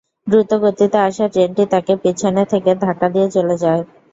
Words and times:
দ্রুত 0.27 0.51
গতিতে 0.63 0.97
আসা 1.07 1.25
ট্রেনটি 1.33 1.63
তাঁকে 1.71 1.93
পেছন 2.03 2.35
থেকে 2.51 2.71
ধাক্কা 2.83 3.07
দিয়ে 3.13 3.27
চলে 3.35 3.55
যায়। 3.63 3.81